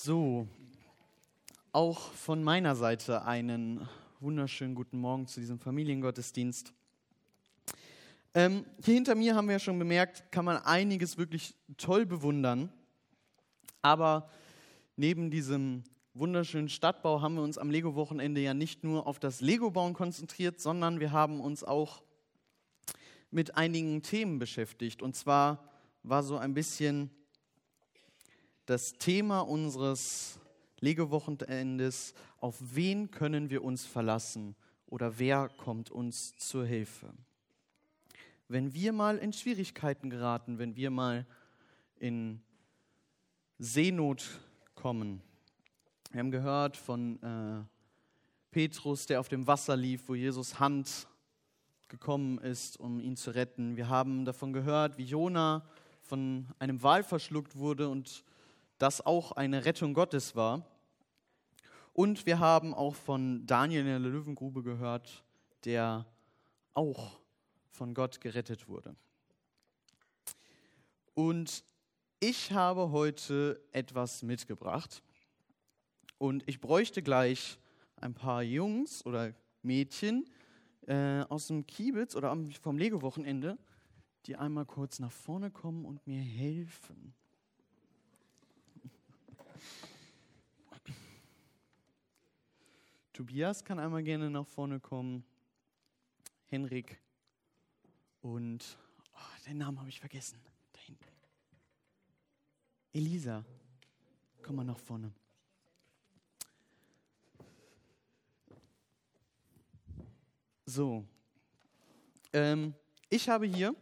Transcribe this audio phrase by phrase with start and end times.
[0.00, 0.46] So,
[1.72, 3.88] auch von meiner Seite einen
[4.20, 6.72] wunderschönen guten Morgen zu diesem Familiengottesdienst.
[8.32, 12.72] Ähm, hier hinter mir haben wir ja schon bemerkt, kann man einiges wirklich toll bewundern.
[13.82, 14.30] Aber
[14.94, 15.82] neben diesem
[16.14, 21.00] wunderschönen Stadtbau haben wir uns am Lego-Wochenende ja nicht nur auf das Lego-Bauen konzentriert, sondern
[21.00, 22.04] wir haben uns auch
[23.32, 25.02] mit einigen Themen beschäftigt.
[25.02, 25.68] Und zwar
[26.04, 27.10] war so ein bisschen
[28.68, 30.38] das Thema unseres
[30.80, 34.54] Lego-Wochenendes, auf wen können wir uns verlassen
[34.84, 37.14] oder wer kommt uns zur Hilfe.
[38.46, 41.26] Wenn wir mal in Schwierigkeiten geraten, wenn wir mal
[41.96, 42.42] in
[43.58, 44.22] Seenot
[44.74, 45.22] kommen.
[46.10, 47.64] Wir haben gehört von äh,
[48.50, 51.08] Petrus, der auf dem Wasser lief, wo Jesus Hand
[51.88, 53.78] gekommen ist, um ihn zu retten.
[53.78, 55.66] Wir haben davon gehört, wie Jona
[56.02, 58.24] von einem Wal verschluckt wurde und
[58.78, 60.64] das auch eine Rettung Gottes war.
[61.92, 65.24] Und wir haben auch von Daniel in der Löwengrube gehört,
[65.64, 66.06] der
[66.74, 67.18] auch
[67.70, 68.94] von Gott gerettet wurde.
[71.14, 71.64] Und
[72.20, 75.02] ich habe heute etwas mitgebracht.
[76.18, 77.58] Und ich bräuchte gleich
[77.96, 80.28] ein paar Jungs oder Mädchen
[80.86, 83.58] äh, aus dem Kiebitz oder vom Lego-Wochenende,
[84.26, 87.14] die einmal kurz nach vorne kommen und mir helfen.
[93.18, 95.24] Tobias kann einmal gerne nach vorne kommen.
[96.44, 97.00] Henrik
[98.20, 98.78] und
[99.12, 100.38] oh, den Namen habe ich vergessen.
[100.72, 101.04] Da hinten.
[102.92, 103.44] Elisa,
[104.40, 105.12] komm mal nach vorne.
[110.64, 111.04] So,
[112.32, 112.72] ähm,
[113.10, 113.74] ich habe hier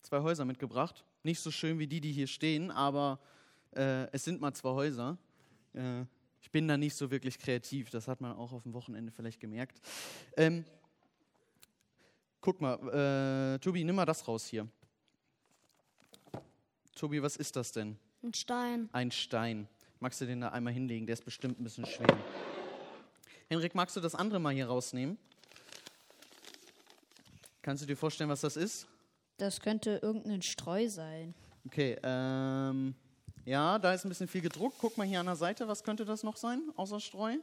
[0.00, 1.04] zwei Häuser mitgebracht.
[1.22, 3.20] Nicht so schön wie die, die hier stehen, aber
[3.72, 5.18] äh, es sind mal zwei Häuser.
[5.74, 6.06] Äh,
[6.40, 9.40] ich bin da nicht so wirklich kreativ, das hat man auch auf dem Wochenende vielleicht
[9.40, 9.80] gemerkt.
[10.36, 10.64] Ähm,
[12.40, 14.66] guck mal, äh, Tobi, nimm mal das raus hier.
[16.94, 17.98] Tobi, was ist das denn?
[18.22, 18.88] Ein Stein.
[18.92, 19.68] Ein Stein.
[20.00, 21.06] Magst du den da einmal hinlegen?
[21.06, 22.18] Der ist bestimmt ein bisschen schwer.
[23.48, 25.18] Henrik, magst du das andere mal hier rausnehmen?
[27.62, 28.86] Kannst du dir vorstellen, was das ist?
[29.36, 31.34] Das könnte irgendein Streu sein.
[31.66, 32.94] Okay, ähm,
[33.50, 34.76] ja, da ist ein bisschen viel gedruckt.
[34.80, 37.36] Guck mal hier an der Seite, was könnte das noch sein, außer Streu?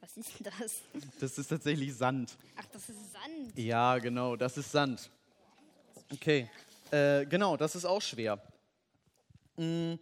[0.00, 0.82] Was ist denn das?
[1.20, 2.36] Das ist tatsächlich Sand.
[2.56, 3.58] Ach, das ist Sand.
[3.58, 5.10] Ja, genau, das ist Sand.
[6.12, 6.50] Okay,
[6.90, 8.38] äh, genau, das ist auch schwer.
[9.56, 9.94] Mm.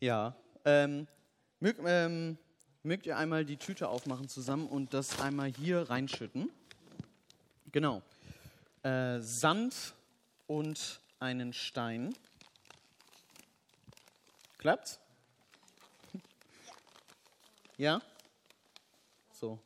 [0.00, 1.08] Ja, ähm,
[1.58, 2.38] mögt, ähm,
[2.84, 6.52] mögt ihr einmal die Tüte aufmachen zusammen und das einmal hier reinschütten?
[7.70, 8.02] Genau.
[8.82, 9.94] Äh, Sand
[10.46, 12.14] und einen Stein.
[14.58, 14.98] Klappt's?
[17.76, 18.02] Ja?
[19.32, 19.56] So.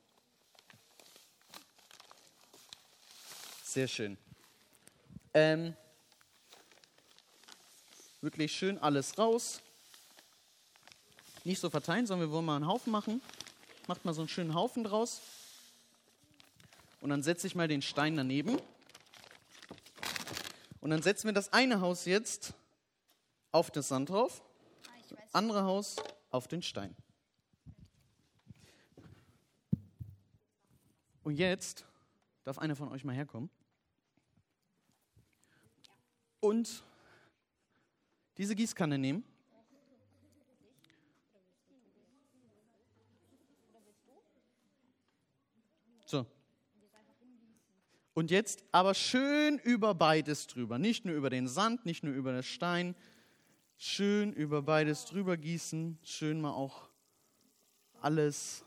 [3.63, 4.19] Sehr schön.
[5.33, 5.75] Ähm,
[8.21, 9.63] wirklich schön alles raus.
[11.45, 13.23] Nicht so verteilen, sondern wir wollen mal einen Haufen machen.
[13.87, 15.23] Macht mal so einen schönen Haufen draus.
[17.03, 18.61] Und dann setze ich mal den Stein daneben.
[20.81, 22.55] Und dann setzen wir das eine Haus jetzt
[23.51, 24.41] auf das Sand drauf,
[25.33, 25.97] andere Haus
[26.31, 26.95] auf den Stein.
[31.25, 31.87] Und jetzt
[32.45, 33.51] darf einer von euch mal herkommen.
[36.39, 36.85] Und
[38.39, 39.25] diese Gießkanne nehmen.
[46.07, 46.27] So.
[48.15, 50.79] Und jetzt aber schön über beides drüber.
[50.79, 52.95] Nicht nur über den Sand, nicht nur über den Stein.
[53.79, 55.99] Schön über beides drüber gießen.
[56.03, 56.89] Schön mal auch
[58.01, 58.65] alles.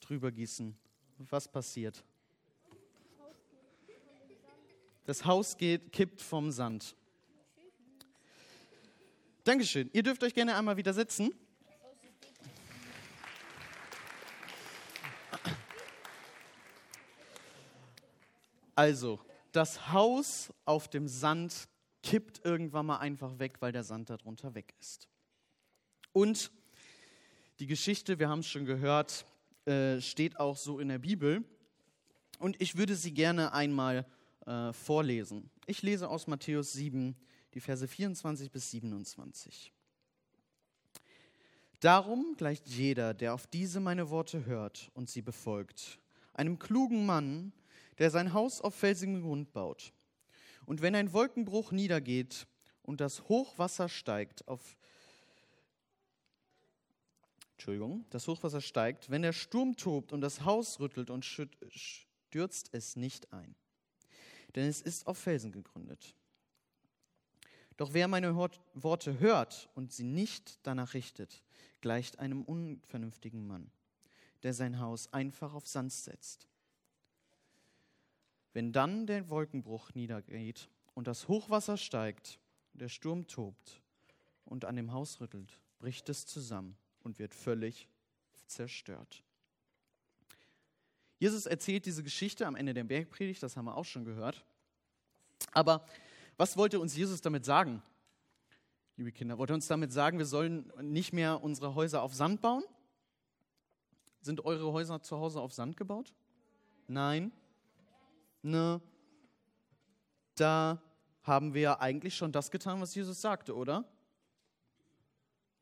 [0.00, 0.74] Drüber gießen.
[1.18, 2.02] Was passiert?
[5.04, 6.94] Das Haus geht, kippt vom Sand.
[9.44, 9.90] Dankeschön.
[9.92, 11.32] Ihr dürft euch gerne einmal wieder setzen.
[18.78, 19.18] Also,
[19.50, 21.68] das Haus auf dem Sand
[22.04, 25.08] kippt irgendwann mal einfach weg, weil der Sand darunter weg ist.
[26.12, 26.52] Und
[27.58, 29.26] die Geschichte, wir haben es schon gehört,
[29.64, 31.42] äh, steht auch so in der Bibel.
[32.38, 34.06] Und ich würde sie gerne einmal
[34.46, 35.50] äh, vorlesen.
[35.66, 37.16] Ich lese aus Matthäus 7,
[37.54, 39.72] die Verse 24 bis 27.
[41.80, 45.98] Darum gleicht jeder, der auf diese meine Worte hört und sie befolgt,
[46.32, 47.52] einem klugen Mann,
[47.98, 49.92] der sein Haus auf felsigem Grund baut.
[50.66, 52.46] Und wenn ein Wolkenbruch niedergeht
[52.82, 54.76] und das Hochwasser steigt auf
[57.52, 62.94] Entschuldigung, das Hochwasser steigt, wenn der Sturm tobt und das Haus rüttelt und stürzt es
[62.94, 63.56] nicht ein.
[64.54, 66.14] Denn es ist auf Felsen gegründet.
[67.76, 71.42] Doch wer meine Worte hört und sie nicht danach richtet,
[71.80, 73.70] gleicht einem unvernünftigen Mann,
[74.42, 76.48] der sein Haus einfach auf Sand setzt.
[78.52, 82.38] Wenn dann der Wolkenbruch niedergeht und das Hochwasser steigt,
[82.72, 83.82] der Sturm tobt
[84.44, 87.88] und an dem Haus rüttelt, bricht es zusammen und wird völlig
[88.46, 89.22] zerstört.
[91.18, 94.44] Jesus erzählt diese Geschichte am Ende der Bergpredigt, das haben wir auch schon gehört.
[95.52, 95.84] Aber
[96.36, 97.82] was wollte uns Jesus damit sagen,
[98.96, 99.36] liebe Kinder?
[99.38, 102.62] Wollte uns damit sagen, wir sollen nicht mehr unsere Häuser auf Sand bauen?
[104.20, 106.14] Sind eure Häuser zu Hause auf Sand gebaut?
[106.86, 107.32] Nein
[108.42, 108.80] ne,
[110.34, 110.82] da
[111.22, 113.84] haben wir eigentlich schon das getan, was Jesus sagte, oder?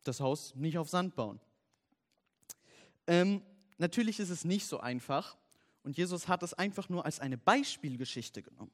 [0.04, 1.40] Das Haus nicht auf Sand bauen.
[3.06, 3.42] Ähm,
[3.78, 5.36] natürlich ist es nicht so einfach
[5.82, 8.72] und Jesus hat es einfach nur als eine Beispielgeschichte genommen.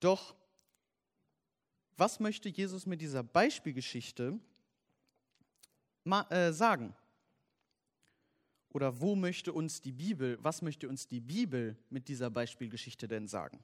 [0.00, 0.34] Doch
[2.00, 4.40] was möchte Jesus mit dieser Beispielgeschichte
[6.30, 6.96] äh, sagen?
[8.70, 13.26] Oder wo möchte uns die Bibel, was möchte uns die Bibel mit dieser Beispielgeschichte denn
[13.26, 13.62] sagen?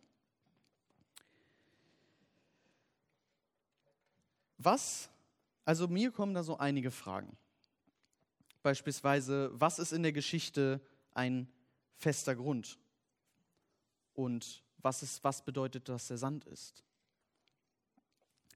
[4.59, 5.09] Was,
[5.65, 7.37] also mir kommen da so einige Fragen.
[8.63, 10.81] Beispielsweise, was ist in der Geschichte
[11.13, 11.49] ein
[11.95, 12.79] fester Grund?
[14.15, 16.83] Und was, ist, was bedeutet, dass der Sand ist?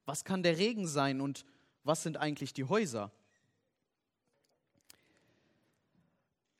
[0.04, 1.44] Was kann der Regen sein und
[1.84, 3.12] was sind eigentlich die Häuser?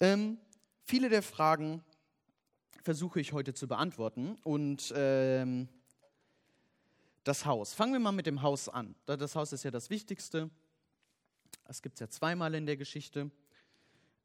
[0.01, 0.39] Ähm,
[0.87, 1.85] viele der Fragen
[2.83, 4.37] versuche ich heute zu beantworten.
[4.43, 5.69] Und ähm,
[7.25, 7.75] das Haus.
[7.75, 8.95] Fangen wir mal mit dem Haus an.
[9.05, 10.51] Das Haus ist ja das Wichtigste.
[11.65, 13.31] Das gibt es ja zweimal in der Geschichte.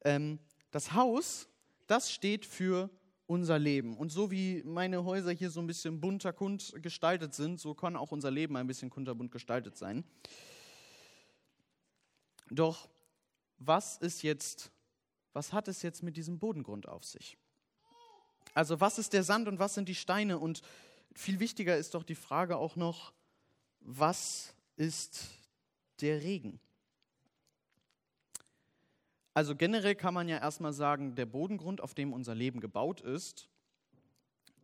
[0.02, 0.38] Ähm,
[0.70, 1.48] das Haus,
[1.86, 2.90] das steht für
[3.26, 3.96] unser Leben.
[3.96, 7.96] Und so wie meine Häuser hier so ein bisschen bunter bunt gestaltet sind, so kann
[7.96, 10.04] auch unser Leben ein bisschen kunterbunt gestaltet sein.
[12.50, 12.88] Doch
[13.58, 14.70] was ist jetzt
[15.36, 17.36] was hat es jetzt mit diesem Bodengrund auf sich?
[18.54, 20.38] Also was ist der Sand und was sind die Steine?
[20.38, 20.62] Und
[21.14, 23.12] viel wichtiger ist doch die Frage auch noch,
[23.80, 25.28] was ist
[26.00, 26.58] der Regen?
[29.34, 33.50] Also generell kann man ja erstmal sagen, der Bodengrund, auf dem unser Leben gebaut ist,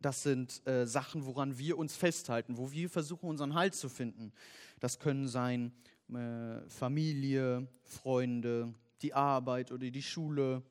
[0.01, 4.33] das sind äh, Sachen, woran wir uns festhalten, wo wir versuchen, unseren Halt zu finden.
[4.79, 5.71] Das können sein
[6.11, 8.73] äh, Familie, Freunde,
[9.03, 10.63] die Arbeit oder die Schule,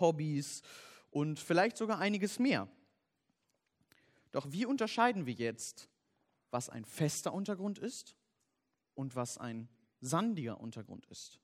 [0.00, 0.62] Hobbys
[1.10, 2.68] und vielleicht sogar einiges mehr.
[4.30, 5.88] Doch wie unterscheiden wir jetzt,
[6.50, 8.16] was ein fester Untergrund ist
[8.94, 9.68] und was ein
[10.00, 11.38] sandiger Untergrund ist?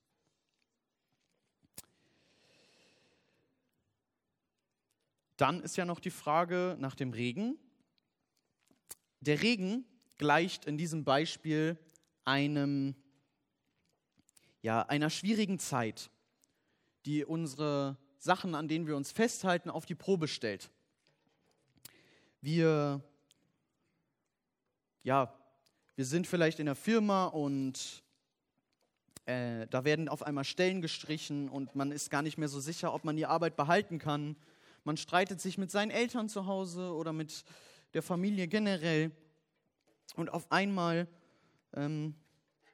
[5.37, 7.57] Dann ist ja noch die Frage nach dem Regen.
[9.21, 9.85] Der Regen
[10.17, 11.77] gleicht in diesem Beispiel
[12.25, 12.95] einem
[14.61, 16.09] ja, einer schwierigen Zeit,
[17.05, 20.69] die unsere Sachen, an denen wir uns festhalten, auf die Probe stellt.
[22.41, 23.01] Wir,
[25.03, 25.33] ja,
[25.95, 28.03] wir sind vielleicht in der Firma und
[29.25, 32.93] äh, da werden auf einmal Stellen gestrichen und man ist gar nicht mehr so sicher,
[32.93, 34.35] ob man die Arbeit behalten kann.
[34.83, 37.43] Man streitet sich mit seinen Eltern zu Hause oder mit
[37.93, 39.11] der Familie generell.
[40.15, 41.07] Und auf einmal,
[41.73, 42.15] ähm,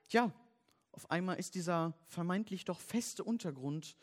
[0.10, 0.32] ja,
[0.96, 3.98] auf einmal ist dieser vermeintlich doch feste Untergrund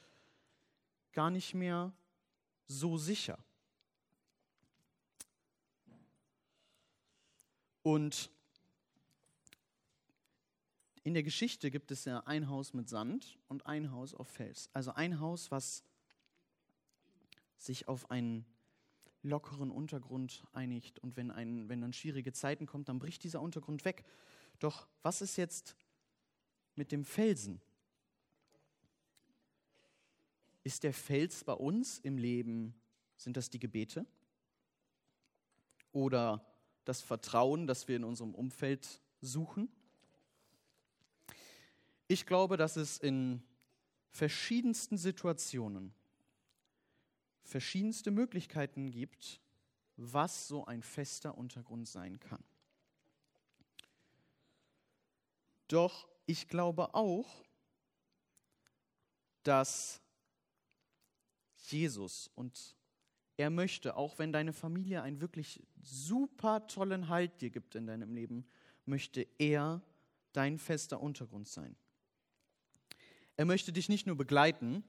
[1.13, 1.93] gar nicht mehr
[2.67, 3.39] so sicher.
[7.83, 8.31] Und
[11.03, 14.69] in der Geschichte gibt es ja ein Haus mit Sand und ein Haus auf Fels.
[14.75, 15.83] Also ein Haus, was
[17.57, 18.45] sich auf einen
[19.23, 23.85] lockeren Untergrund einigt und wenn, ein, wenn dann schwierige Zeiten kommen, dann bricht dieser Untergrund
[23.87, 24.05] weg.
[24.59, 25.75] Doch was ist jetzt
[26.75, 27.61] mit dem Felsen?
[30.65, 32.75] Ist der Fels bei uns im Leben,
[33.17, 34.07] sind das die Gebete?
[35.93, 36.45] Oder
[36.85, 39.69] das Vertrauen, das wir in unserem Umfeld suchen?
[42.09, 43.43] Ich glaube, dass es in
[44.11, 45.95] verschiedensten Situationen
[47.45, 49.41] verschiedenste Möglichkeiten gibt,
[49.97, 52.43] was so ein fester Untergrund sein kann.
[55.69, 57.45] Doch ich glaube auch,
[59.43, 60.01] dass
[61.69, 62.75] Jesus und
[63.37, 68.15] er möchte, auch wenn deine Familie einen wirklich super tollen Halt dir gibt in deinem
[68.15, 68.47] Leben,
[68.87, 69.83] möchte er
[70.33, 71.77] dein fester Untergrund sein.
[73.37, 74.85] Er möchte dich nicht nur begleiten,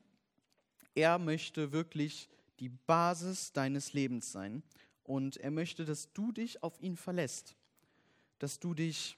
[0.95, 4.63] er möchte wirklich die Basis deines Lebens sein.
[5.03, 7.57] Und er möchte, dass du dich auf ihn verlässt,
[8.39, 9.17] dass du dich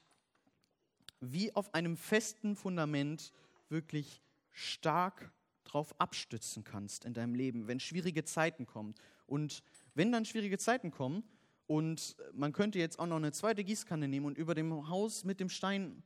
[1.20, 3.32] wie auf einem festen Fundament
[3.68, 5.32] wirklich stark
[5.64, 8.94] drauf abstützen kannst in deinem Leben, wenn schwierige Zeiten kommen.
[9.26, 9.62] Und
[9.94, 11.24] wenn dann schwierige Zeiten kommen
[11.66, 15.40] und man könnte jetzt auch noch eine zweite Gießkanne nehmen und über dem Haus mit
[15.40, 16.02] dem Stein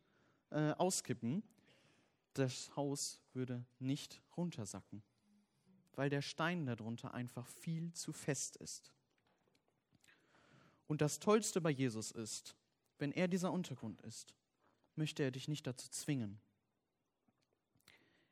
[0.50, 1.42] äh, auskippen,
[2.34, 5.02] das Haus würde nicht runtersacken,
[5.94, 8.92] weil der Stein darunter einfach viel zu fest ist.
[10.86, 12.56] Und das Tollste bei Jesus ist,
[12.98, 14.34] wenn er dieser Untergrund ist,
[15.00, 16.38] möchte er dich nicht dazu zwingen.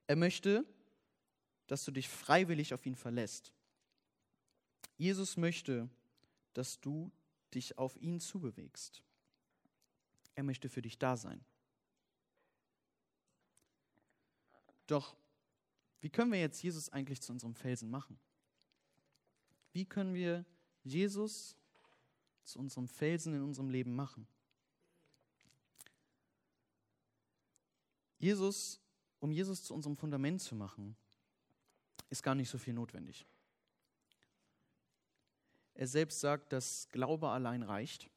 [0.06, 0.66] Er möchte,
[1.66, 3.52] dass du dich freiwillig auf ihn verlässt.
[4.98, 5.88] Jesus möchte,
[6.52, 7.10] dass du
[7.54, 9.02] dich auf ihn zubewegst.
[10.34, 11.42] Er möchte für dich da sein.
[14.87, 15.16] Doch
[16.00, 18.18] wie können wir jetzt Jesus eigentlich zu unserem Felsen machen?
[19.72, 20.44] Wie können wir
[20.84, 21.56] Jesus
[22.44, 24.28] zu unserem Felsen in unserem Leben machen?
[28.18, 28.80] Jesus,
[29.20, 30.96] um Jesus zu unserem Fundament zu machen,
[32.10, 33.26] ist gar nicht so viel notwendig.
[35.75, 38.10] Er selbst sagt, dass Glaube allein reicht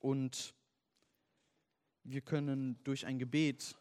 [0.00, 0.54] und
[2.02, 3.76] wir können durch ein Gebet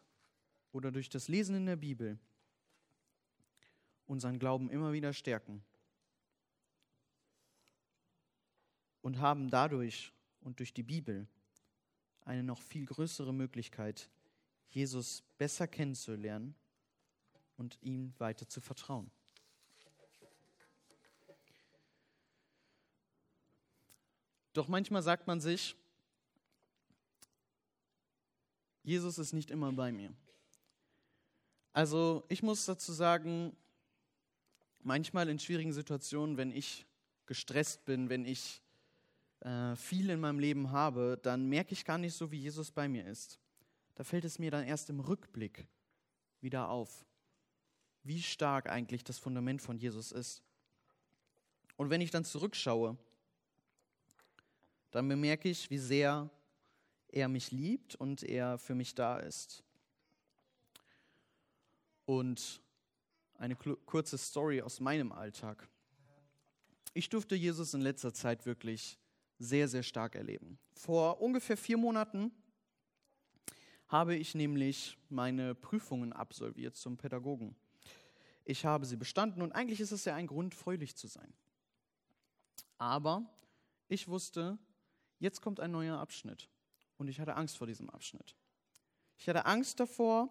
[0.72, 2.19] oder durch das Lesen in der Bibel
[4.05, 5.63] unseren Glauben immer wieder stärken
[9.01, 11.27] und haben dadurch und durch die Bibel
[12.22, 14.10] eine noch viel größere Möglichkeit,
[14.69, 16.55] Jesus besser kennenzulernen
[17.57, 19.09] und ihm weiter zu vertrauen.
[24.53, 25.75] Doch manchmal sagt man sich,
[28.83, 30.13] Jesus ist nicht immer bei mir.
[31.74, 33.55] Also ich muss dazu sagen,
[34.79, 36.88] manchmal in schwierigen Situationen, wenn ich
[37.27, 38.63] gestresst bin, wenn ich
[39.41, 42.88] äh, viel in meinem Leben habe, dann merke ich gar nicht so, wie Jesus bei
[42.88, 43.39] mir ist.
[43.98, 45.68] Da fällt es mir dann erst im Rückblick
[46.39, 47.04] wieder auf,
[48.04, 50.44] wie stark eigentlich das Fundament von Jesus ist.
[51.77, 52.96] Und wenn ich dann zurückschaue,
[54.92, 56.30] dann bemerke ich, wie sehr
[57.08, 59.63] er mich liebt und er für mich da ist.
[62.06, 62.62] Und
[63.34, 65.68] eine kurze Story aus meinem Alltag.
[66.94, 69.00] Ich durfte Jesus in letzter Zeit wirklich
[69.39, 70.60] sehr, sehr stark erleben.
[70.75, 72.32] Vor ungefähr vier Monaten
[73.88, 77.56] habe ich nämlich meine Prüfungen absolviert zum Pädagogen.
[78.44, 81.34] Ich habe sie bestanden und eigentlich ist es ja ein Grund, fröhlich zu sein.
[82.77, 83.25] Aber
[83.88, 84.58] ich wusste,
[85.20, 86.50] jetzt kommt ein neuer Abschnitt
[86.98, 88.36] und ich hatte Angst vor diesem Abschnitt.
[89.17, 90.29] Ich hatte Angst davor,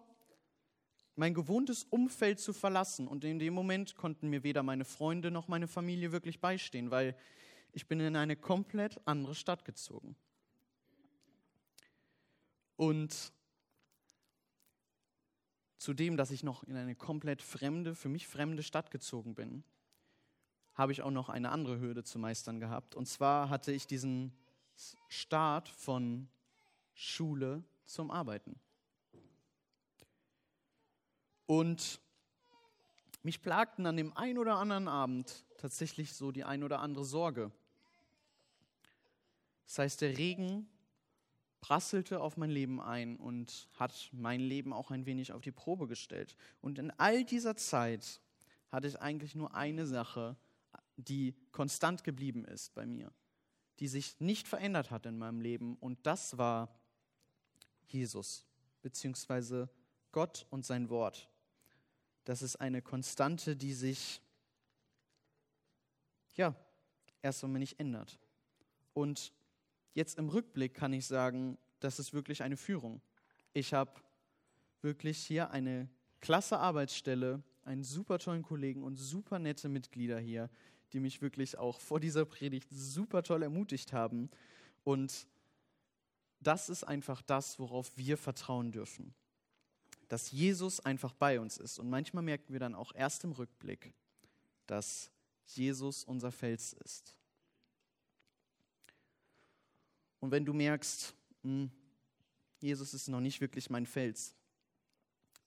[1.15, 3.07] mein gewohntes Umfeld zu verlassen.
[3.07, 7.17] Und in dem Moment konnten mir weder meine Freunde noch meine Familie wirklich beistehen, weil
[7.73, 10.15] ich bin in eine komplett andere Stadt gezogen.
[12.75, 13.33] Und
[15.77, 19.63] zudem, dass ich noch in eine komplett fremde, für mich fremde Stadt gezogen bin,
[20.73, 22.95] habe ich auch noch eine andere Hürde zu meistern gehabt.
[22.95, 24.31] Und zwar hatte ich diesen
[25.07, 26.29] Start von
[26.93, 28.59] Schule zum Arbeiten.
[31.47, 31.99] Und
[33.23, 37.51] mich plagten an dem ein oder anderen Abend tatsächlich so die ein oder andere Sorge.
[39.65, 40.69] Das heißt, der Regen
[41.67, 45.87] prasselte auf mein Leben ein und hat mein Leben auch ein wenig auf die Probe
[45.87, 46.35] gestellt.
[46.61, 48.21] Und in all dieser Zeit
[48.69, 50.37] hatte ich eigentlich nur eine Sache,
[50.95, 53.11] die konstant geblieben ist bei mir,
[53.79, 55.75] die sich nicht verändert hat in meinem Leben.
[55.77, 56.79] Und das war
[57.87, 58.45] Jesus,
[58.81, 59.69] beziehungsweise
[60.11, 61.29] Gott und sein Wort
[62.27, 64.21] das ist eine Konstante, die sich,
[66.35, 66.53] ja,
[67.21, 68.19] erst einmal nicht ändert.
[68.93, 69.31] Und
[69.97, 73.01] jetzt im Rückblick kann ich sagen, das ist wirklich eine Führung.
[73.53, 73.91] Ich habe
[74.83, 75.89] wirklich hier eine
[76.21, 80.51] klasse Arbeitsstelle, einen super tollen Kollegen und super nette Mitglieder hier,
[80.93, 84.29] die mich wirklich auch vor dieser Predigt super toll ermutigt haben.
[84.83, 85.25] Und
[86.39, 89.15] das ist einfach das, worauf wir vertrauen dürfen
[90.07, 91.79] dass Jesus einfach bei uns ist.
[91.79, 93.93] Und manchmal merken wir dann auch erst im Rückblick,
[94.65, 95.11] dass
[95.47, 97.17] Jesus unser Fels ist.
[100.19, 101.71] Und wenn du merkst, hm,
[102.59, 104.33] Jesus ist noch nicht wirklich mein Fels,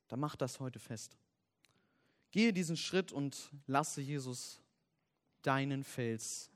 [0.09, 1.17] dann mach das heute fest.
[2.31, 4.61] Gehe diesen Schritt und lasse Jesus
[5.43, 6.51] deinen Fels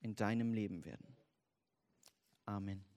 [0.00, 1.16] in deinem Leben werden.
[2.46, 2.89] Amen.